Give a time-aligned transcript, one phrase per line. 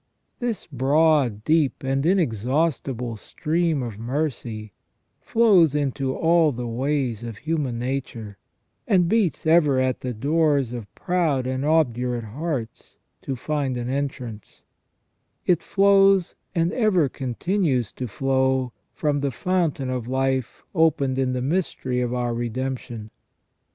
[0.39, 4.73] This broad, deep, and inexhaustible stream of mercy
[5.19, 8.39] flows into all the ways of human nature,
[8.87, 14.63] and beats ever at the doors of proud and obdurate hearts to find an entrance;
[15.45, 21.43] it flows, and ever continues to flow, from the fountain of life opened in the
[21.43, 23.11] mystery of our redemption.